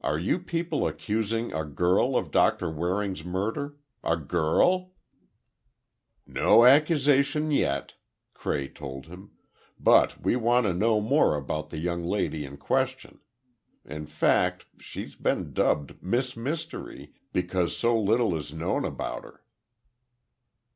[0.00, 3.76] Are you people accusing a girl of Doctor Waring's murder?
[4.02, 4.94] A girl!"
[6.26, 7.94] "Not accusation yet,"
[8.34, 9.30] Cray told him,
[9.78, 13.20] "but we want to know more about the young lady in question.
[13.84, 19.44] In fact, she's been dubbed Miss Mystery, because so little is known about her."